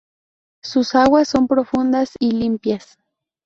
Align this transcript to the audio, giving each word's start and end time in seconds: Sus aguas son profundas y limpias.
Sus 0.63 0.95
aguas 0.95 1.27
son 1.27 1.47
profundas 1.47 2.13
y 2.17 2.31
limpias. 2.31 2.97